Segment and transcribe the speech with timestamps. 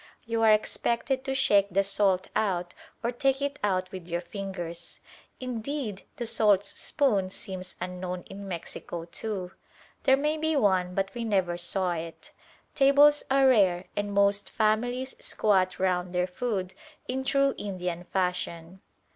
[0.25, 4.99] You are expected to shake the salt out or take it out with your fingers.
[5.39, 9.51] Indeed the saltspoon seems unknown in Mexico too.
[10.05, 12.31] There may be one, but we never saw it.
[12.73, 16.73] Tables are rare, and most families squat round their food
[17.07, 18.81] in true Indian fashion.